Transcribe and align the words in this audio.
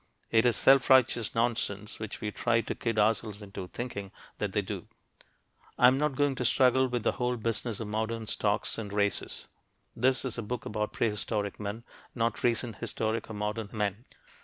It 0.31 0.47
is 0.47 0.55
self 0.55 0.89
righteous 0.89 1.35
nonsense 1.35 1.99
when 1.99 2.09
we 2.19 2.31
try 2.31 2.61
to 2.61 2.73
kid 2.73 2.97
ourselves 2.97 3.43
into 3.43 3.67
thinking 3.67 4.11
that 4.39 4.51
they 4.51 4.63
do. 4.63 4.87
I 5.77 5.85
am 5.85 5.99
not 5.99 6.15
going 6.15 6.33
to 6.37 6.43
struggle 6.43 6.87
with 6.87 7.03
the 7.03 7.11
whole 7.11 7.37
business 7.37 7.79
of 7.79 7.87
modern 7.87 8.25
stocks 8.25 8.79
and 8.79 8.91
races. 8.91 9.47
This 9.95 10.25
is 10.25 10.39
a 10.39 10.41
book 10.41 10.65
about 10.65 10.91
prehistoric 10.93 11.59
men, 11.59 11.83
not 12.15 12.43
recent 12.43 12.77
historic 12.77 13.29
or 13.29 13.35
modern 13.35 13.69
men. 13.73 14.03